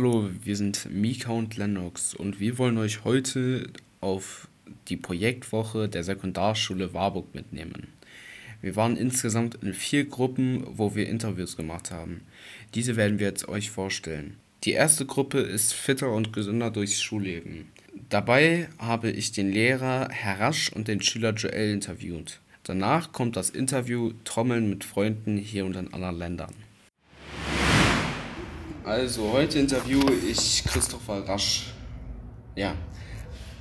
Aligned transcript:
Hallo, 0.00 0.30
wir 0.42 0.56
sind 0.56 0.88
Mika 0.90 1.30
und 1.30 1.58
Lennox 1.58 2.14
und 2.14 2.40
wir 2.40 2.56
wollen 2.56 2.78
euch 2.78 3.04
heute 3.04 3.68
auf 4.00 4.48
die 4.88 4.96
Projektwoche 4.96 5.90
der 5.90 6.04
Sekundarschule 6.04 6.94
Warburg 6.94 7.34
mitnehmen. 7.34 7.88
Wir 8.62 8.76
waren 8.76 8.96
insgesamt 8.96 9.56
in 9.56 9.74
vier 9.74 10.06
Gruppen, 10.06 10.64
wo 10.66 10.94
wir 10.94 11.06
Interviews 11.06 11.54
gemacht 11.54 11.90
haben. 11.90 12.22
Diese 12.74 12.96
werden 12.96 13.18
wir 13.18 13.26
jetzt 13.26 13.46
euch 13.46 13.70
vorstellen. 13.70 14.38
Die 14.64 14.72
erste 14.72 15.04
Gruppe 15.04 15.40
ist 15.40 15.74
fitter 15.74 16.10
und 16.14 16.32
gesünder 16.32 16.70
durchs 16.70 17.02
Schulleben. 17.02 17.66
Dabei 18.08 18.70
habe 18.78 19.10
ich 19.10 19.32
den 19.32 19.52
Lehrer 19.52 20.08
Herr 20.10 20.40
Rasch 20.40 20.72
und 20.72 20.88
den 20.88 21.02
Schüler 21.02 21.34
Joel 21.34 21.74
interviewt. 21.74 22.40
Danach 22.62 23.12
kommt 23.12 23.36
das 23.36 23.50
Interview 23.50 24.14
Trommeln 24.24 24.70
mit 24.70 24.82
Freunden 24.82 25.36
hier 25.36 25.66
und 25.66 25.76
in 25.76 25.92
anderen 25.92 26.16
Ländern. 26.16 26.69
Also, 28.84 29.30
heute 29.32 29.58
interviewe 29.58 30.12
ich 30.14 30.64
Christopher 30.64 31.28
Rasch. 31.28 31.72
Ja. 32.54 32.74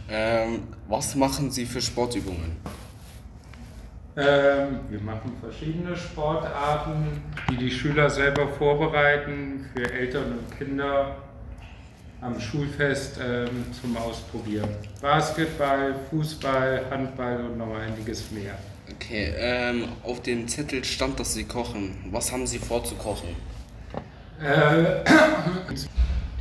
Ähm, 0.10 0.64
was 0.88 1.14
machen 1.16 1.52
Sie 1.52 1.66
für 1.66 1.82
Sportübungen? 1.82 2.56
Ähm, 4.16 4.80
wir 4.90 5.00
machen 5.02 5.34
verschiedene 5.42 5.96
Sportarten, 5.96 7.22
die 7.50 7.58
die 7.58 7.72
Schüler 7.72 8.10
selber 8.10 8.48
vorbereiten 8.48 9.66
für 9.74 9.92
Eltern 9.92 10.40
und 10.40 10.58
Kinder 10.58 11.18
am 12.22 12.40
Schulfest 12.40 13.20
ähm, 13.22 13.66
zum 13.80 13.96
Ausprobieren. 13.98 14.70
Basketball, 15.02 15.96
Fußball, 16.10 16.86
Handball 16.90 17.46
und 17.46 17.58
noch 17.58 17.76
einiges 17.76 18.32
mehr. 18.32 18.58
Okay, 18.96 19.34
ähm, 19.38 19.90
auf 20.04 20.22
dem 20.22 20.48
Zettel 20.48 20.84
stand, 20.84 21.20
dass 21.20 21.34
Sie 21.34 21.44
kochen. 21.44 21.96
Was 22.10 22.32
haben 22.32 22.48
Sie 22.48 22.58
vor 22.58 22.84
zu 22.84 22.96
kochen? 22.96 23.36
Äh, 24.42 25.04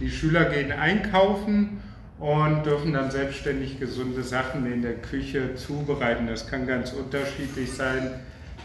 die 0.00 0.10
Schüler 0.10 0.44
gehen 0.44 0.70
einkaufen 0.72 1.82
und 2.18 2.64
dürfen 2.64 2.92
dann 2.92 3.10
selbstständig 3.10 3.78
gesunde 3.80 4.22
Sachen 4.22 4.70
in 4.72 4.82
der 4.82 4.94
Küche 4.94 5.54
zubereiten. 5.56 6.26
Das 6.26 6.48
kann 6.48 6.66
ganz 6.66 6.92
unterschiedlich 6.92 7.72
sein. 7.72 8.20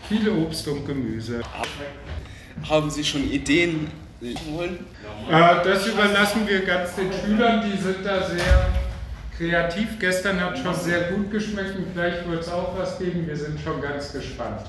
Viel 0.07 0.29
Obst 0.29 0.67
und 0.67 0.85
Gemüse. 0.85 1.41
Haben 2.69 2.89
Sie 2.89 3.03
schon 3.03 3.23
Ideen? 3.23 3.87
Äh, 4.21 4.35
das 5.29 5.87
überlassen 5.87 6.47
wir 6.47 6.61
ganz 6.61 6.95
den 6.95 7.11
Schülern, 7.11 7.63
die 7.69 7.77
sind 7.77 8.05
da 8.05 8.25
sehr 8.25 8.69
kreativ. 9.37 9.99
Gestern 9.99 10.39
hat 10.39 10.57
schon 10.57 10.75
sehr 10.75 11.11
gut 11.11 11.31
geschmeckt 11.31 11.75
und 11.75 11.87
vielleicht 11.93 12.29
wird 12.29 12.41
es 12.41 12.49
auch 12.49 12.77
was 12.77 12.97
geben. 12.99 13.27
Wir 13.27 13.35
sind 13.35 13.59
schon 13.59 13.81
ganz 13.81 14.13
gespannt. 14.13 14.61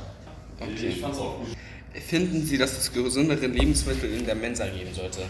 Okay. 0.58 0.86
Ich 0.88 1.00
fand's 1.00 1.18
auch 1.18 1.38
gut. 1.38 1.48
Finden 1.94 2.42
Sie, 2.42 2.58
dass 2.58 2.76
es 2.76 2.92
gesündere 2.92 3.46
Lebensmittel 3.46 4.12
in 4.12 4.26
der 4.26 4.34
Mensa 4.34 4.66
geben 4.66 4.92
sollte? 4.92 5.22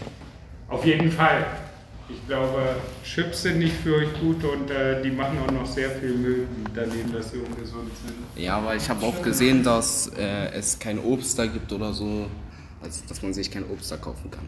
Auf 0.67 0.83
jeden 0.85 1.11
Fall. 1.11 1.45
Ich 2.07 2.27
glaube, 2.27 2.75
Chips 3.03 3.43
sind 3.43 3.59
nicht 3.59 3.75
für 3.77 3.95
euch 3.95 4.13
gut 4.19 4.43
und 4.43 4.69
äh, 4.69 5.01
die 5.01 5.09
machen 5.09 5.39
auch 5.39 5.51
noch 5.51 5.65
sehr 5.65 5.89
viel 5.89 6.13
Müll 6.13 6.47
daneben, 6.73 7.11
dass 7.11 7.31
sie 7.31 7.39
ungesund 7.39 7.89
sind. 8.05 8.43
Ja, 8.43 8.57
aber 8.57 8.75
ich 8.75 8.87
habe 8.89 9.03
auch 9.05 9.21
gesehen, 9.23 9.63
dass 9.63 10.11
äh, 10.15 10.51
es 10.53 10.77
kein 10.77 10.99
Obst 10.99 11.39
da 11.39 11.47
gibt 11.47 11.71
oder 11.73 11.93
so, 11.93 12.27
also 12.83 13.01
dass 13.07 13.23
man 13.23 13.33
sich 13.33 13.49
kein 13.49 13.63
Obst 13.65 13.91
da 13.91 13.97
kaufen 13.97 14.29
kann. 14.29 14.45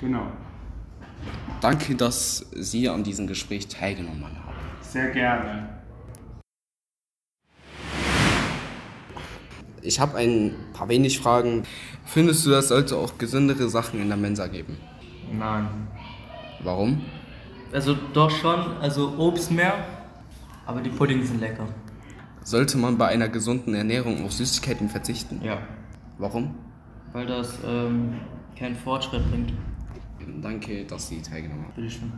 Genau. 0.00 0.26
Danke, 1.60 1.94
dass 1.94 2.46
Sie 2.52 2.88
an 2.88 3.02
diesem 3.02 3.26
Gespräch 3.26 3.68
teilgenommen 3.68 4.22
haben. 4.22 4.56
Sehr 4.80 5.10
gerne. 5.10 5.68
Ich 9.86 10.00
habe 10.00 10.18
ein 10.18 10.54
paar 10.72 10.88
wenig 10.88 11.18
Fragen. 11.20 11.62
Findest 12.04 12.44
du, 12.44 12.52
es 12.52 12.68
sollte 12.68 12.96
auch 12.96 13.18
gesündere 13.18 13.68
Sachen 13.68 14.00
in 14.00 14.08
der 14.08 14.16
Mensa 14.16 14.48
geben? 14.48 14.76
Nein. 15.32 15.68
Warum? 16.62 17.02
Also 17.72 17.96
doch 18.12 18.30
schon, 18.30 18.76
also 18.80 19.14
Obst 19.18 19.50
mehr, 19.50 19.74
aber 20.64 20.80
die 20.80 20.90
Puddings 20.90 21.28
sind 21.28 21.40
lecker. 21.40 21.66
Sollte 22.42 22.78
man 22.78 22.96
bei 22.96 23.08
einer 23.08 23.28
gesunden 23.28 23.74
Ernährung 23.74 24.24
auf 24.24 24.32
Süßigkeiten 24.32 24.88
verzichten? 24.88 25.40
Ja. 25.42 25.58
Warum? 26.18 26.54
Weil 27.12 27.26
das 27.26 27.58
ähm, 27.66 28.14
keinen 28.56 28.76
Fortschritt 28.76 29.28
bringt. 29.30 29.52
Danke, 30.42 30.84
dass 30.84 31.08
Sie 31.08 31.20
teilgenommen 31.22 31.64
haben. 31.64 31.74
Bitteschön. 31.74 32.12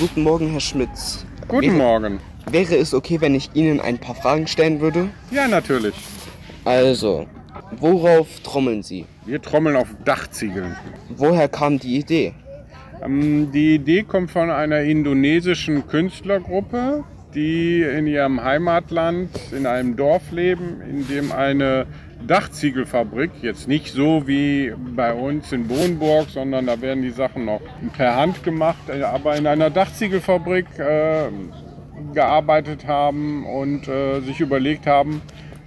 Guten 0.00 0.22
Morgen, 0.22 0.50
Herr 0.50 0.60
Schmitz. 0.60 1.24
Guten 1.46 1.66
wäre, 1.66 1.76
Morgen. 1.76 2.20
Wäre 2.50 2.76
es 2.76 2.94
okay, 2.94 3.20
wenn 3.20 3.34
ich 3.34 3.50
Ihnen 3.54 3.80
ein 3.80 3.98
paar 3.98 4.16
Fragen 4.16 4.48
stellen 4.48 4.80
würde? 4.80 5.08
Ja, 5.30 5.46
natürlich. 5.46 5.94
Also, 6.64 7.26
worauf 7.78 8.40
trommeln 8.40 8.82
Sie? 8.82 9.06
Wir 9.24 9.40
trommeln 9.40 9.76
auf 9.76 9.88
Dachziegeln. 10.04 10.74
Woher 11.10 11.48
kam 11.48 11.78
die 11.78 11.98
Idee? 11.98 12.32
Ähm, 13.04 13.52
die 13.52 13.76
Idee 13.76 14.02
kommt 14.02 14.32
von 14.32 14.50
einer 14.50 14.80
indonesischen 14.80 15.86
Künstlergruppe, 15.86 17.04
die 17.34 17.82
in 17.82 18.08
ihrem 18.08 18.42
Heimatland 18.42 19.30
in 19.52 19.64
einem 19.64 19.96
Dorf 19.96 20.32
leben, 20.32 20.80
in 20.88 21.06
dem 21.06 21.30
eine 21.30 21.86
Dachziegelfabrik, 22.26 23.30
jetzt 23.42 23.68
nicht 23.68 23.92
so 23.92 24.26
wie 24.26 24.72
bei 24.94 25.12
uns 25.12 25.52
in 25.52 25.68
Bohnburg, 25.68 26.28
sondern 26.30 26.66
da 26.66 26.80
werden 26.80 27.02
die 27.02 27.10
Sachen 27.10 27.44
noch 27.44 27.60
per 27.96 28.16
Hand 28.16 28.42
gemacht, 28.42 28.90
aber 28.90 29.36
in 29.36 29.46
einer 29.46 29.70
Dachziegelfabrik 29.70 30.66
äh, 30.78 31.28
gearbeitet 32.14 32.86
haben 32.86 33.44
und 33.44 33.88
äh, 33.88 34.20
sich 34.20 34.40
überlegt 34.40 34.86
haben, 34.86 35.20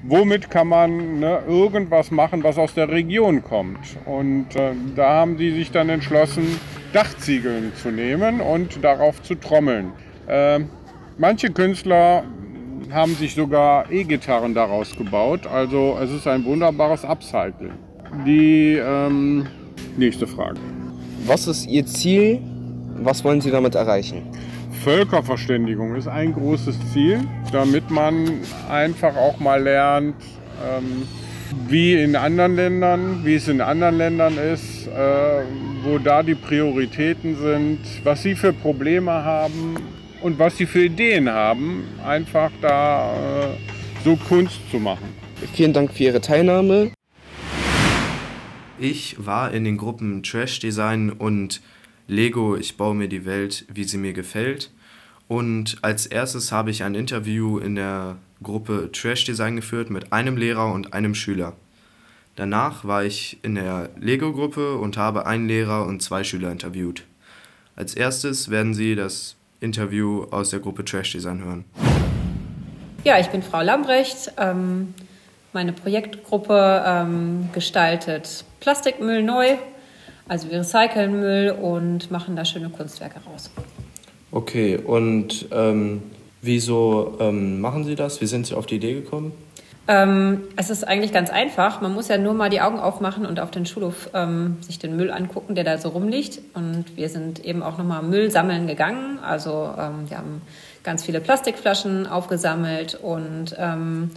womit 0.03 0.49
kann 0.49 0.67
man 0.67 1.19
ne, 1.19 1.39
irgendwas 1.47 2.11
machen, 2.11 2.43
was 2.43 2.57
aus 2.57 2.73
der 2.73 2.89
Region 2.89 3.43
kommt. 3.43 3.97
Und 4.05 4.55
äh, 4.55 4.71
da 4.95 5.09
haben 5.09 5.37
die 5.37 5.51
sich 5.51 5.71
dann 5.71 5.89
entschlossen, 5.89 6.59
Dachziegeln 6.93 7.73
zu 7.75 7.89
nehmen 7.89 8.39
und 8.39 8.83
darauf 8.83 9.21
zu 9.21 9.35
trommeln. 9.35 9.91
Äh, 10.27 10.61
manche 11.17 11.51
Künstler 11.51 12.23
haben 12.91 13.15
sich 13.15 13.35
sogar 13.35 13.91
E-Gitarren 13.91 14.53
daraus 14.53 14.95
gebaut. 14.95 15.47
Also 15.47 15.97
es 16.01 16.11
ist 16.11 16.27
ein 16.27 16.45
wunderbares 16.45 17.03
Upcycling. 17.03 17.73
Die 18.25 18.77
ähm, 18.81 19.47
nächste 19.97 20.27
Frage. 20.27 20.59
Was 21.25 21.47
ist 21.47 21.67
Ihr 21.67 21.85
Ziel? 21.85 22.39
Was 22.99 23.23
wollen 23.23 23.41
Sie 23.41 23.51
damit 23.51 23.75
erreichen? 23.75 24.23
Völkerverständigung 24.83 25.95
ist 25.95 26.07
ein 26.07 26.33
großes 26.33 26.77
Ziel, 26.93 27.19
damit 27.51 27.89
man 27.89 28.41
einfach 28.69 29.15
auch 29.15 29.39
mal 29.39 29.61
lernt, 29.61 30.15
ähm, 30.65 31.03
wie 31.67 31.93
in 31.95 32.15
anderen 32.15 32.55
Ländern, 32.55 33.21
wie 33.23 33.35
es 33.35 33.47
in 33.47 33.61
anderen 33.61 33.97
Ländern 33.97 34.37
ist, 34.37 34.87
äh, 34.87 35.43
wo 35.83 35.97
da 35.97 36.23
die 36.23 36.35
Prioritäten 36.35 37.35
sind, 37.35 37.79
was 38.03 38.23
sie 38.23 38.35
für 38.35 38.53
Probleme 38.53 39.11
haben 39.11 39.75
und 40.21 40.39
was 40.39 40.57
sie 40.57 40.65
für 40.65 40.85
Ideen 40.85 41.29
haben, 41.29 41.83
einfach 42.05 42.51
da 42.61 43.13
äh, 43.13 43.57
so 44.03 44.15
Kunst 44.15 44.59
zu 44.71 44.79
machen. 44.79 45.13
Vielen 45.53 45.73
Dank 45.73 45.93
für 45.93 46.03
Ihre 46.03 46.21
Teilnahme. 46.21 46.91
Ich 48.79 49.15
war 49.17 49.51
in 49.51 49.63
den 49.63 49.77
Gruppen 49.77 50.23
Trash 50.23 50.59
Design 50.59 51.11
und 51.11 51.61
Lego, 52.07 52.55
ich 52.55 52.77
baue 52.77 52.95
mir 52.95 53.07
die 53.07 53.25
Welt, 53.25 53.65
wie 53.73 53.83
sie 53.83 53.97
mir 53.97 54.13
gefällt. 54.13 54.71
Und 55.27 55.77
als 55.81 56.05
erstes 56.05 56.51
habe 56.51 56.71
ich 56.71 56.83
ein 56.83 56.95
Interview 56.95 57.57
in 57.57 57.75
der 57.75 58.17
Gruppe 58.41 58.89
Trash 58.93 59.25
Design 59.25 59.55
geführt 59.55 59.89
mit 59.89 60.13
einem 60.13 60.37
Lehrer 60.37 60.71
und 60.71 60.93
einem 60.93 61.15
Schüler. 61.15 61.53
Danach 62.35 62.85
war 62.85 63.03
ich 63.03 63.39
in 63.41 63.55
der 63.55 63.89
Lego-Gruppe 63.99 64.77
und 64.77 64.95
habe 64.95 65.25
einen 65.25 65.47
Lehrer 65.47 65.87
und 65.87 66.03
zwei 66.03 66.23
Schüler 66.23 66.51
interviewt. 66.51 67.03
Als 67.75 67.95
erstes 67.95 68.49
werden 68.49 68.75
Sie 68.75 68.95
das 68.95 69.36
Interview 69.59 70.25
aus 70.31 70.49
der 70.51 70.59
Gruppe 70.59 70.85
Trash 70.85 71.13
Design 71.13 71.43
hören. 71.43 71.65
Ja, 73.03 73.19
ich 73.19 73.27
bin 73.27 73.41
Frau 73.41 73.61
Lambrecht. 73.61 74.33
Ähm, 74.37 74.93
meine 75.53 75.73
Projektgruppe 75.73 76.83
ähm, 76.85 77.49
gestaltet 77.53 78.45
Plastikmüll 78.59 79.23
neu. 79.23 79.55
Also 80.27 80.51
wir 80.51 80.59
recyceln 80.59 81.19
Müll 81.19 81.51
und 81.51 82.11
machen 82.11 82.35
da 82.35 82.43
schöne 82.43 82.69
Kunstwerke 82.69 83.21
raus. 83.25 83.49
Okay, 84.31 84.77
und 84.77 85.47
ähm, 85.51 86.03
wieso 86.41 87.17
ähm, 87.19 87.61
machen 87.61 87.85
Sie 87.85 87.95
das? 87.95 88.19
Wie 88.19 88.25
sind 88.25 88.45
Sie 88.45 88.55
auf 88.55 88.65
die 88.65 88.75
Idee 88.75 88.93
gekommen? 88.93 89.31
Ähm, 89.89 90.43
es 90.57 90.69
ist 90.69 90.85
eigentlich 90.85 91.13
ganz 91.13 91.29
einfach. 91.29 91.79
Man 91.79 91.93
muss 91.93 92.09
ja 92.09 92.17
nur 92.17 92.33
mal 92.33 92.49
die 92.49 92.59
Augen 92.59 92.79
aufmachen 92.79 93.25
und 93.25 93.39
auf 93.39 93.51
den 93.51 93.65
Schulhof 93.65 94.09
ähm, 94.13 94.57
sich 94.61 94.79
den 94.79 94.97
Müll 94.97 95.11
angucken, 95.11 95.55
der 95.55 95.63
da 95.63 95.77
so 95.77 95.89
rumliegt. 95.89 96.39
Und 96.53 96.85
wir 96.95 97.07
sind 97.09 97.43
eben 97.45 97.63
auch 97.63 97.77
nochmal 97.77 98.03
Müll 98.03 98.29
sammeln 98.29 98.67
gegangen. 98.67 99.19
Also 99.23 99.73
ähm, 99.77 100.09
wir 100.09 100.17
haben 100.17 100.41
ganz 100.83 101.03
viele 101.03 101.21
Plastikflaschen 101.21 102.05
aufgesammelt 102.05 102.95
und 102.95 103.55
ähm, 103.57 104.11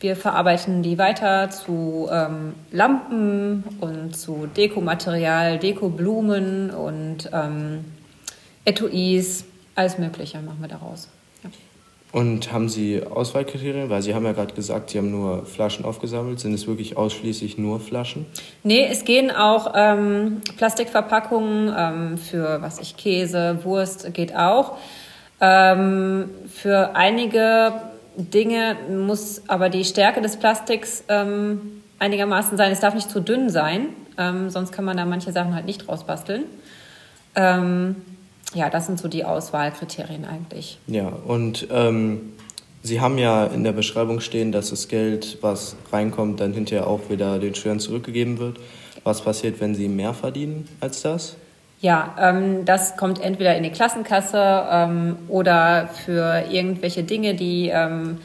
wir 0.00 0.16
verarbeiten 0.16 0.82
die 0.82 0.98
weiter 0.98 1.50
zu 1.50 2.08
ähm, 2.10 2.54
Lampen 2.70 3.64
und 3.80 4.16
zu 4.16 4.48
Dekomaterial, 4.56 5.58
Dekoblumen 5.58 6.70
und 6.70 7.30
ähm, 7.32 7.84
Etuis, 8.64 9.44
alles 9.74 9.98
Mögliche 9.98 10.38
machen 10.38 10.58
wir 10.60 10.68
daraus. 10.68 11.08
Und 12.12 12.52
haben 12.52 12.68
Sie 12.68 13.02
Auswahlkriterien? 13.02 13.88
Weil 13.88 14.02
Sie 14.02 14.14
haben 14.14 14.26
ja 14.26 14.32
gerade 14.32 14.52
gesagt, 14.52 14.90
Sie 14.90 14.98
haben 14.98 15.10
nur 15.10 15.46
Flaschen 15.46 15.86
aufgesammelt. 15.86 16.40
Sind 16.40 16.52
es 16.52 16.66
wirklich 16.66 16.98
ausschließlich 16.98 17.56
nur 17.56 17.80
Flaschen? 17.80 18.26
Nee, 18.62 18.86
es 18.90 19.06
gehen 19.06 19.30
auch 19.30 19.72
ähm, 19.74 20.42
Plastikverpackungen 20.58 21.74
ähm, 21.76 22.18
für, 22.18 22.60
was 22.60 22.78
ich, 22.80 22.98
Käse, 22.98 23.60
Wurst 23.64 24.12
geht 24.12 24.36
auch. 24.36 24.76
Ähm, 25.40 26.28
für 26.54 26.94
einige 26.94 27.72
Dinge 28.16 28.76
muss 28.90 29.42
aber 29.48 29.70
die 29.70 29.84
Stärke 29.84 30.20
des 30.20 30.36
Plastiks 30.36 31.04
ähm, 31.08 31.82
einigermaßen 31.98 32.58
sein. 32.58 32.72
Es 32.72 32.80
darf 32.80 32.94
nicht 32.94 33.10
zu 33.10 33.20
dünn 33.20 33.48
sein, 33.48 33.88
ähm, 34.18 34.50
sonst 34.50 34.72
kann 34.72 34.84
man 34.84 34.98
da 34.98 35.06
manche 35.06 35.32
Sachen 35.32 35.54
halt 35.54 35.64
nicht 35.64 35.88
rausbasteln. 35.88 36.44
Ähm, 37.34 37.96
ja, 38.54 38.70
das 38.70 38.86
sind 38.86 38.98
so 38.98 39.08
die 39.08 39.24
Auswahlkriterien 39.24 40.24
eigentlich. 40.24 40.78
Ja, 40.86 41.08
und 41.08 41.68
ähm, 41.70 42.32
Sie 42.84 43.00
haben 43.00 43.16
ja 43.16 43.44
in 43.46 43.62
der 43.62 43.72
Beschreibung 43.72 44.20
stehen, 44.20 44.50
dass 44.50 44.70
das 44.70 44.88
Geld, 44.88 45.38
was 45.40 45.76
reinkommt, 45.92 46.40
dann 46.40 46.52
hinterher 46.52 46.88
auch 46.88 47.10
wieder 47.10 47.38
den 47.38 47.54
Schülern 47.54 47.78
zurückgegeben 47.78 48.38
wird. 48.38 48.58
Was 49.04 49.22
passiert, 49.22 49.60
wenn 49.60 49.74
Sie 49.74 49.88
mehr 49.88 50.14
verdienen 50.14 50.68
als 50.80 51.02
das? 51.02 51.36
Ja, 51.80 52.14
ähm, 52.18 52.64
das 52.64 52.96
kommt 52.96 53.20
entweder 53.20 53.56
in 53.56 53.62
die 53.62 53.70
Klassenkasse 53.70 54.66
ähm, 54.70 55.16
oder 55.28 55.88
für 56.04 56.44
irgendwelche 56.50 57.02
Dinge, 57.02 57.34
die 57.34 57.68
ähm, 57.68 58.18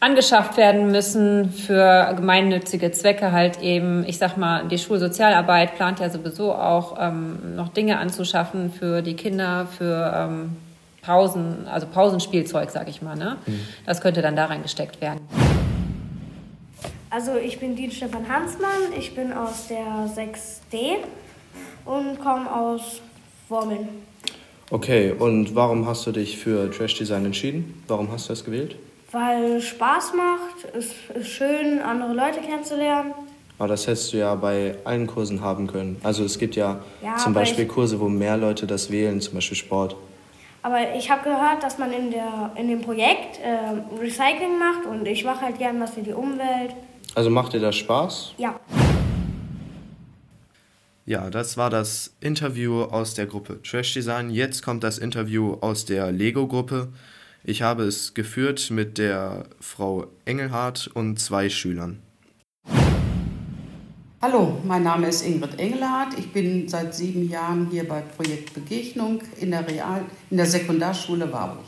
angeschafft 0.00 0.56
werden 0.56 0.90
müssen 0.90 1.50
für 1.50 2.12
gemeinnützige 2.16 2.92
Zwecke 2.92 3.32
halt 3.32 3.60
eben, 3.62 4.04
ich 4.06 4.18
sag 4.18 4.36
mal, 4.36 4.68
die 4.68 4.78
Schulsozialarbeit 4.78 5.76
plant 5.76 6.00
ja 6.00 6.10
sowieso 6.10 6.52
auch 6.52 6.96
ähm, 7.00 7.56
noch 7.56 7.68
Dinge 7.68 7.98
anzuschaffen 7.98 8.70
für 8.70 9.02
die 9.02 9.14
Kinder, 9.14 9.66
für 9.66 10.12
ähm, 10.14 10.56
Pausen, 11.02 11.66
also 11.66 11.86
Pausenspielzeug, 11.86 12.70
sag 12.70 12.88
ich 12.88 13.02
mal. 13.02 13.16
Ne? 13.16 13.36
Mhm. 13.46 13.60
Das 13.86 14.00
könnte 14.00 14.22
dann 14.22 14.36
da 14.36 14.46
reingesteckt 14.46 15.00
werden. 15.00 15.20
Also 17.10 17.36
ich 17.36 17.60
bin 17.60 17.76
Dien 17.76 17.92
Stefan 17.92 18.28
Hansmann, 18.28 18.92
ich 18.98 19.14
bin 19.14 19.32
aus 19.32 19.68
der 19.68 20.10
6D 20.16 20.96
und 21.84 22.18
komme 22.20 22.52
aus 22.52 23.00
Wormeln. 23.48 23.88
Okay, 24.70 25.12
und 25.12 25.54
warum 25.54 25.86
hast 25.86 26.06
du 26.06 26.12
dich 26.12 26.38
für 26.38 26.70
Trash 26.70 26.96
Design 26.96 27.26
entschieden? 27.26 27.84
Warum 27.86 28.10
hast 28.10 28.28
du 28.28 28.32
das 28.32 28.44
gewählt? 28.44 28.76
Weil 29.14 29.58
es 29.58 29.68
Spaß 29.68 30.12
macht, 30.14 30.74
es 30.76 30.92
ist 31.14 31.28
schön, 31.28 31.80
andere 31.80 32.12
Leute 32.14 32.40
kennenzulernen. 32.40 33.14
Aber 33.58 33.68
das 33.68 33.86
hättest 33.86 34.12
du 34.12 34.16
ja 34.16 34.34
bei 34.34 34.74
allen 34.82 35.06
Kursen 35.06 35.40
haben 35.40 35.68
können. 35.68 36.00
Also 36.02 36.24
es 36.24 36.36
gibt 36.36 36.56
ja, 36.56 36.80
ja 37.00 37.14
zum 37.16 37.32
Beispiel 37.32 37.66
Kurse, 37.66 38.00
wo 38.00 38.08
mehr 38.08 38.36
Leute 38.36 38.66
das 38.66 38.90
wählen, 38.90 39.20
zum 39.20 39.34
Beispiel 39.34 39.56
Sport. 39.56 39.94
Aber 40.62 40.96
ich 40.96 41.12
habe 41.12 41.22
gehört, 41.22 41.62
dass 41.62 41.78
man 41.78 41.92
in, 41.92 42.10
der, 42.10 42.50
in 42.56 42.66
dem 42.66 42.80
Projekt 42.80 43.38
äh, 43.38 44.00
Recycling 44.00 44.58
macht 44.58 44.84
und 44.86 45.06
ich 45.06 45.24
mache 45.24 45.42
halt 45.42 45.58
gern 45.58 45.80
was 45.80 45.92
für 45.92 46.02
die 46.02 46.12
Umwelt. 46.12 46.74
Also 47.14 47.30
macht 47.30 47.52
dir 47.52 47.60
das 47.60 47.76
Spaß? 47.76 48.34
Ja. 48.36 48.58
Ja, 51.06 51.30
das 51.30 51.56
war 51.56 51.70
das 51.70 52.16
Interview 52.18 52.82
aus 52.82 53.14
der 53.14 53.26
Gruppe 53.26 53.62
Trash 53.62 53.94
Design. 53.94 54.30
Jetzt 54.30 54.64
kommt 54.64 54.82
das 54.82 54.98
Interview 54.98 55.56
aus 55.60 55.84
der 55.84 56.10
Lego-Gruppe. 56.10 56.88
Ich 57.46 57.60
habe 57.60 57.82
es 57.82 58.14
geführt 58.14 58.70
mit 58.70 58.96
der 58.96 59.44
Frau 59.60 60.06
Engelhardt 60.24 60.90
und 60.94 61.20
zwei 61.20 61.50
Schülern. 61.50 61.98
Hallo, 64.22 64.58
mein 64.64 64.82
Name 64.82 65.08
ist 65.08 65.20
Ingrid 65.26 65.58
Engelhardt. 65.60 66.18
Ich 66.18 66.32
bin 66.32 66.66
seit 66.70 66.94
sieben 66.94 67.28
Jahren 67.28 67.68
hier 67.70 67.86
bei 67.86 68.00
Projekt 68.00 68.54
Begegnung 68.54 69.20
in 69.38 69.50
der, 69.50 69.68
Real 69.68 70.06
in 70.30 70.38
der 70.38 70.46
Sekundarschule 70.46 71.30
Warburg. 71.30 71.66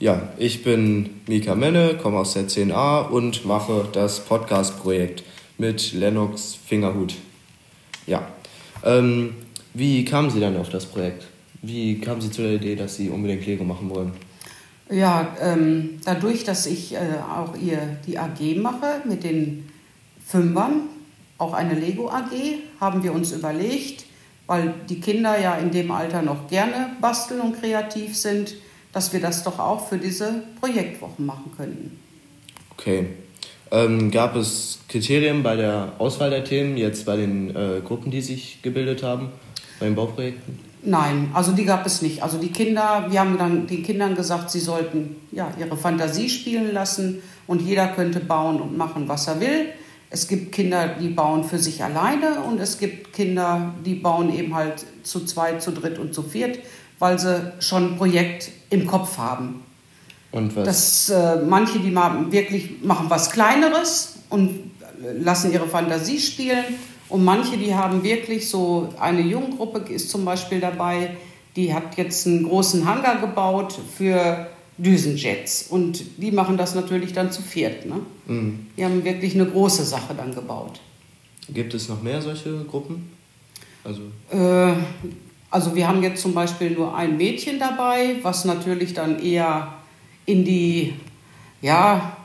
Ja, 0.00 0.30
ich 0.38 0.64
bin 0.64 1.10
Mika 1.28 1.54
Menne, 1.54 1.96
komme 2.02 2.18
aus 2.18 2.32
der 2.32 2.48
10a 2.48 3.08
und 3.08 3.46
mache 3.46 3.86
das 3.92 4.24
Podcast-Projekt 4.24 5.22
mit 5.56 5.92
Lennox 5.92 6.56
Fingerhut. 6.66 7.14
Ja, 8.08 8.26
ähm, 8.84 9.36
wie 9.72 10.04
kamen 10.04 10.30
Sie 10.30 10.40
dann 10.40 10.56
auf 10.56 10.70
das 10.70 10.84
Projekt? 10.84 11.28
Wie 11.62 12.00
kamen 12.00 12.20
Sie 12.20 12.32
zu 12.32 12.42
der 12.42 12.54
Idee, 12.54 12.74
dass 12.74 12.96
Sie 12.96 13.08
unbedingt 13.08 13.46
Lego 13.46 13.62
machen 13.62 13.88
wollen? 13.88 14.10
Ja, 14.92 15.34
ähm, 15.40 16.00
dadurch, 16.04 16.44
dass 16.44 16.66
ich 16.66 16.92
äh, 16.92 16.98
auch 17.34 17.56
ihr 17.56 17.96
die 18.06 18.18
AG 18.18 18.56
mache 18.56 19.00
mit 19.06 19.24
den 19.24 19.70
Fünfern, 20.26 20.82
auch 21.38 21.54
eine 21.54 21.74
Lego 21.74 22.10
AG, 22.10 22.30
haben 22.78 23.02
wir 23.02 23.14
uns 23.14 23.32
überlegt, 23.32 24.04
weil 24.46 24.74
die 24.90 25.00
Kinder 25.00 25.40
ja 25.40 25.54
in 25.54 25.70
dem 25.70 25.90
Alter 25.90 26.20
noch 26.20 26.46
gerne 26.48 26.90
basteln 27.00 27.40
und 27.40 27.58
kreativ 27.58 28.14
sind, 28.14 28.54
dass 28.92 29.14
wir 29.14 29.20
das 29.20 29.42
doch 29.44 29.58
auch 29.58 29.88
für 29.88 29.96
diese 29.96 30.42
Projektwochen 30.60 31.24
machen 31.24 31.52
könnten. 31.56 31.98
Okay. 32.72 33.06
Ähm, 33.70 34.10
gab 34.10 34.36
es 34.36 34.80
Kriterien 34.88 35.42
bei 35.42 35.56
der 35.56 35.94
Auswahl 35.96 36.28
der 36.28 36.44
Themen, 36.44 36.76
jetzt 36.76 37.06
bei 37.06 37.16
den 37.16 37.56
äh, 37.56 37.80
Gruppen, 37.82 38.10
die 38.10 38.20
sich 38.20 38.60
gebildet 38.60 39.02
haben, 39.02 39.30
bei 39.80 39.86
den 39.86 39.94
Bauprojekten? 39.94 40.71
Nein, 40.84 41.30
also 41.32 41.52
die 41.52 41.64
gab 41.64 41.86
es 41.86 42.02
nicht. 42.02 42.22
Also 42.22 42.38
die 42.38 42.50
Kinder, 42.50 43.06
wir 43.08 43.20
haben 43.20 43.38
dann 43.38 43.66
den 43.68 43.84
Kindern 43.84 44.16
gesagt, 44.16 44.50
sie 44.50 44.58
sollten 44.58 45.16
ja, 45.30 45.52
ihre 45.58 45.76
Fantasie 45.76 46.28
spielen 46.28 46.72
lassen 46.72 47.22
und 47.46 47.62
jeder 47.62 47.88
könnte 47.88 48.18
bauen 48.18 48.60
und 48.60 48.76
machen, 48.76 49.08
was 49.08 49.28
er 49.28 49.40
will. 49.40 49.66
Es 50.10 50.26
gibt 50.26 50.52
Kinder, 50.52 50.88
die 51.00 51.08
bauen 51.08 51.44
für 51.44 51.58
sich 51.58 51.82
alleine 51.84 52.40
und 52.40 52.60
es 52.60 52.78
gibt 52.78 53.12
Kinder, 53.12 53.74
die 53.86 53.94
bauen 53.94 54.34
eben 54.34 54.54
halt 54.54 54.84
zu 55.04 55.24
zweit, 55.24 55.62
zu 55.62 55.70
dritt 55.70 55.98
und 55.98 56.14
zu 56.14 56.22
viert, 56.22 56.58
weil 56.98 57.18
sie 57.18 57.52
schon 57.60 57.92
ein 57.92 57.96
Projekt 57.96 58.50
im 58.70 58.86
Kopf 58.86 59.18
haben. 59.18 59.62
Und 60.32 60.56
was? 60.56 60.66
Das, 60.66 61.10
äh, 61.10 61.42
manche, 61.46 61.78
die 61.78 61.90
machen 61.90 62.32
wirklich 62.32 62.82
machen 62.82 63.06
was 63.08 63.30
Kleineres 63.30 64.16
und 64.30 64.72
lassen 65.20 65.52
ihre 65.52 65.66
Fantasie 65.66 66.18
spielen 66.18 66.64
und 67.12 67.24
manche, 67.24 67.58
die 67.58 67.74
haben 67.74 68.02
wirklich 68.02 68.48
so, 68.48 68.88
eine 68.98 69.20
Junggruppe 69.20 69.92
ist 69.92 70.08
zum 70.08 70.24
Beispiel 70.24 70.60
dabei, 70.60 71.10
die 71.56 71.74
hat 71.74 71.98
jetzt 71.98 72.26
einen 72.26 72.44
großen 72.44 72.86
Hangar 72.86 73.20
gebaut 73.20 73.78
für 73.94 74.48
Düsenjets. 74.78 75.66
Und 75.68 76.02
die 76.16 76.30
machen 76.30 76.56
das 76.56 76.74
natürlich 76.74 77.12
dann 77.12 77.30
zu 77.30 77.42
viert. 77.42 77.84
Ne? 77.84 77.96
Mhm. 78.26 78.66
Die 78.78 78.84
haben 78.84 79.04
wirklich 79.04 79.34
eine 79.34 79.44
große 79.44 79.84
Sache 79.84 80.14
dann 80.16 80.34
gebaut. 80.34 80.80
Gibt 81.50 81.74
es 81.74 81.90
noch 81.90 82.02
mehr 82.02 82.22
solche 82.22 82.64
Gruppen? 82.64 83.10
Also, 83.84 84.00
äh, 84.30 84.72
also 85.50 85.74
wir 85.74 85.86
haben 85.86 86.02
jetzt 86.02 86.22
zum 86.22 86.32
Beispiel 86.32 86.70
nur 86.70 86.96
ein 86.96 87.18
Mädchen 87.18 87.58
dabei, 87.58 88.16
was 88.22 88.46
natürlich 88.46 88.94
dann 88.94 89.22
eher 89.22 89.74
in 90.24 90.46
die 90.46 90.94
ja, 91.60 92.16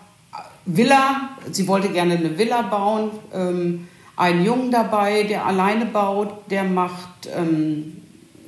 Villa, 0.65 1.31
sie 1.51 1.67
wollte 1.67 1.89
gerne 1.89 2.15
eine 2.15 2.37
Villa 2.37 2.61
bauen. 2.61 3.11
Ähm, 3.33 3.87
einen 4.17 4.43
Jungen 4.43 4.71
dabei, 4.71 5.23
der 5.23 5.45
alleine 5.45 5.85
baut, 5.85 6.49
der 6.49 6.63
macht, 6.63 7.29
ähm, 7.33 8.01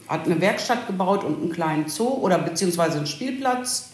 hat 0.07 0.25
eine 0.25 0.41
Werkstatt 0.41 0.87
gebaut 0.87 1.23
und 1.23 1.41
einen 1.41 1.51
kleinen 1.51 1.87
Zoo 1.87 2.09
oder 2.09 2.39
beziehungsweise 2.39 2.97
einen 2.97 3.07
Spielplatz. 3.07 3.91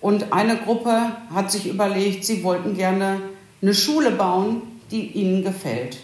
Und 0.00 0.32
eine 0.32 0.56
Gruppe 0.56 1.16
hat 1.34 1.50
sich 1.50 1.66
überlegt, 1.66 2.24
sie 2.24 2.44
wollten 2.44 2.76
gerne 2.76 3.20
eine 3.60 3.74
Schule 3.74 4.12
bauen, 4.12 4.62
die 4.92 5.08
ihnen 5.08 5.42
gefällt. 5.42 5.98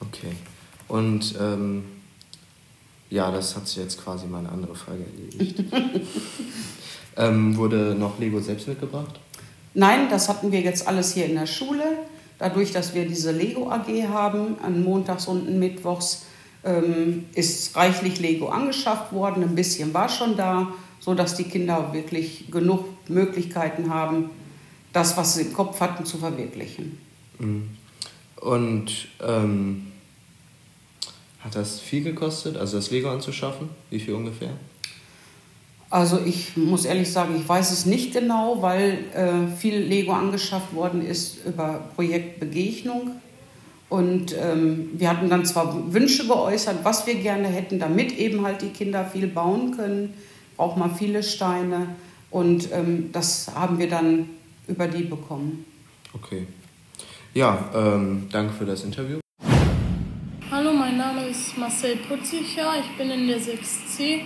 Okay. 0.00 0.32
Und 0.88 1.34
ähm, 1.38 1.84
ja, 3.10 3.30
das 3.30 3.54
hat 3.54 3.68
sich 3.68 3.76
jetzt 3.76 4.02
quasi 4.02 4.26
meine 4.26 4.48
andere 4.48 4.74
Frage 4.74 5.04
erledigt. 5.04 5.62
ähm, 7.18 7.56
wurde 7.58 7.94
noch 7.94 8.18
Lego 8.18 8.40
selbst 8.40 8.66
mitgebracht? 8.66 9.20
Nein, 9.74 10.08
das 10.08 10.30
hatten 10.30 10.50
wir 10.50 10.60
jetzt 10.60 10.88
alles 10.88 11.12
hier 11.12 11.26
in 11.26 11.34
der 11.34 11.46
Schule. 11.46 11.84
Dadurch, 12.42 12.72
dass 12.72 12.92
wir 12.92 13.06
diese 13.06 13.30
Lego 13.30 13.70
AG 13.70 13.86
haben, 14.08 14.56
an 14.64 14.82
Montags 14.82 15.28
und 15.28 15.60
Mittwochs, 15.60 16.26
ähm, 16.64 17.26
ist 17.34 17.76
reichlich 17.76 18.18
Lego 18.18 18.48
angeschafft 18.48 19.12
worden. 19.12 19.44
Ein 19.44 19.54
bisschen 19.54 19.94
war 19.94 20.08
schon 20.08 20.36
da, 20.36 20.72
sodass 20.98 21.36
die 21.36 21.44
Kinder 21.44 21.92
wirklich 21.92 22.50
genug 22.50 22.84
Möglichkeiten 23.08 23.90
haben, 23.94 24.30
das, 24.92 25.16
was 25.16 25.36
sie 25.36 25.42
im 25.42 25.52
Kopf 25.52 25.78
hatten, 25.78 26.04
zu 26.04 26.18
verwirklichen. 26.18 26.98
Mhm. 27.38 27.68
Und 28.40 29.06
ähm, 29.20 29.92
hat 31.38 31.54
das 31.54 31.78
viel 31.78 32.02
gekostet, 32.02 32.56
also 32.56 32.76
das 32.76 32.90
Lego 32.90 33.08
anzuschaffen? 33.08 33.68
Wie 33.88 34.00
viel 34.00 34.14
ungefähr? 34.14 34.50
Also 35.92 36.20
ich 36.24 36.56
muss 36.56 36.86
ehrlich 36.86 37.12
sagen, 37.12 37.36
ich 37.36 37.46
weiß 37.46 37.70
es 37.70 37.84
nicht 37.84 38.14
genau, 38.14 38.62
weil 38.62 39.04
äh, 39.14 39.54
viel 39.54 39.76
Lego 39.76 40.12
angeschafft 40.12 40.74
worden 40.74 41.04
ist 41.04 41.44
über 41.44 41.90
Projekt 41.94 42.40
Begegnung. 42.40 43.20
Und 43.90 44.34
ähm, 44.40 44.88
wir 44.94 45.10
hatten 45.10 45.28
dann 45.28 45.44
zwar 45.44 45.92
Wünsche 45.92 46.26
geäußert, 46.26 46.82
was 46.82 47.06
wir 47.06 47.16
gerne 47.16 47.46
hätten, 47.46 47.78
damit 47.78 48.16
eben 48.16 48.42
halt 48.42 48.62
die 48.62 48.70
Kinder 48.70 49.04
viel 49.04 49.26
bauen 49.26 49.76
können. 49.76 50.14
Braucht 50.56 50.78
man 50.78 50.96
viele 50.96 51.22
Steine. 51.22 51.88
Und 52.30 52.72
ähm, 52.72 53.10
das 53.12 53.54
haben 53.54 53.78
wir 53.78 53.90
dann 53.90 54.30
über 54.68 54.86
die 54.86 55.02
bekommen. 55.02 55.66
Okay. 56.14 56.46
Ja, 57.34 57.68
ähm, 57.74 58.28
danke 58.32 58.54
für 58.54 58.64
das 58.64 58.82
Interview. 58.84 59.18
Hallo, 60.50 60.72
mein 60.72 60.96
Name 60.96 61.26
ist 61.28 61.58
Marcel 61.58 61.96
Putzicher. 61.96 62.76
Ich 62.80 62.96
bin 62.96 63.10
in 63.10 63.26
der 63.26 63.38
6C 63.38 64.22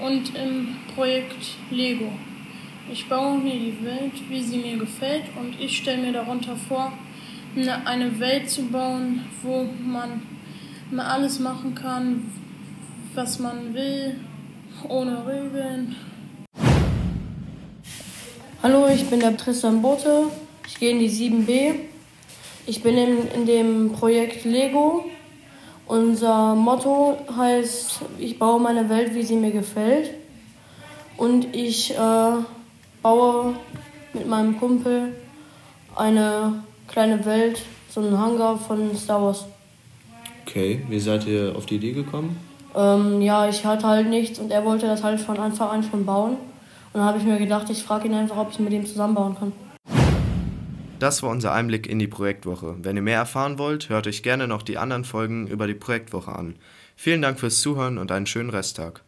und 0.00 0.34
im 0.36 0.76
Projekt 0.94 1.56
Lego. 1.70 2.10
Ich 2.92 3.08
baue 3.08 3.38
mir 3.38 3.54
die 3.54 3.84
Welt, 3.84 4.12
wie 4.28 4.42
sie 4.42 4.58
mir 4.58 4.76
gefällt 4.76 5.24
und 5.38 5.60
ich 5.60 5.78
stelle 5.78 6.02
mir 6.02 6.12
darunter 6.12 6.56
vor, 6.56 6.92
ne, 7.54 7.86
eine 7.86 8.18
Welt 8.18 8.50
zu 8.50 8.62
bauen, 8.62 9.24
wo 9.42 9.68
man 9.84 10.22
alles 10.96 11.38
machen 11.38 11.74
kann, 11.74 12.32
was 13.14 13.38
man 13.38 13.74
will, 13.74 14.16
ohne 14.88 15.24
Regeln. 15.26 15.96
Hallo, 18.62 18.88
ich 18.92 19.06
bin 19.06 19.20
der 19.20 19.36
Tristan 19.36 19.80
Bote. 19.80 20.24
Ich 20.66 20.78
gehe 20.78 20.90
in 20.90 20.98
die 20.98 21.10
7b. 21.10 21.74
Ich 22.66 22.82
bin 22.82 22.96
in, 22.96 23.28
in 23.34 23.46
dem 23.46 23.92
Projekt 23.92 24.44
Lego. 24.44 25.04
Unser 25.90 26.54
Motto 26.54 27.18
heißt, 27.36 28.02
ich 28.16 28.38
baue 28.38 28.60
meine 28.60 28.88
Welt, 28.88 29.12
wie 29.12 29.24
sie 29.24 29.34
mir 29.34 29.50
gefällt. 29.50 30.10
Und 31.16 31.52
ich 31.52 31.90
äh, 31.90 32.32
baue 33.02 33.54
mit 34.12 34.28
meinem 34.28 34.56
Kumpel 34.56 35.16
eine 35.96 36.62
kleine 36.86 37.24
Welt, 37.24 37.60
so 37.88 38.02
einen 38.02 38.16
Hangar 38.16 38.56
von 38.56 38.94
Star 38.94 39.20
Wars. 39.20 39.46
Okay, 40.46 40.80
wie 40.88 41.00
seid 41.00 41.26
ihr 41.26 41.56
auf 41.56 41.66
die 41.66 41.74
Idee 41.74 41.90
gekommen? 41.90 42.38
Ähm, 42.76 43.20
ja, 43.20 43.48
ich 43.48 43.64
hatte 43.64 43.88
halt 43.88 44.08
nichts 44.08 44.38
und 44.38 44.52
er 44.52 44.64
wollte 44.64 44.86
das 44.86 45.02
halt 45.02 45.20
von 45.20 45.38
Anfang 45.38 45.70
an 45.70 45.82
schon 45.82 46.06
bauen. 46.06 46.34
Und 46.34 47.00
dann 47.00 47.02
habe 47.02 47.18
ich 47.18 47.24
mir 47.24 47.36
gedacht, 47.36 47.68
ich 47.68 47.82
frage 47.82 48.06
ihn 48.06 48.14
einfach, 48.14 48.36
ob 48.36 48.52
ich 48.52 48.60
mit 48.60 48.72
ihm 48.72 48.86
zusammenbauen 48.86 49.34
kann. 49.36 49.52
Das 51.00 51.22
war 51.22 51.30
unser 51.30 51.54
Einblick 51.54 51.86
in 51.86 51.98
die 51.98 52.06
Projektwoche. 52.06 52.76
Wenn 52.82 52.94
ihr 52.94 53.00
mehr 53.00 53.16
erfahren 53.16 53.58
wollt, 53.58 53.88
hört 53.88 54.06
euch 54.06 54.22
gerne 54.22 54.46
noch 54.46 54.60
die 54.60 54.76
anderen 54.76 55.04
Folgen 55.04 55.46
über 55.46 55.66
die 55.66 55.72
Projektwoche 55.72 56.30
an. 56.30 56.56
Vielen 56.94 57.22
Dank 57.22 57.40
fürs 57.40 57.62
Zuhören 57.62 57.96
und 57.96 58.12
einen 58.12 58.26
schönen 58.26 58.50
Resttag. 58.50 59.02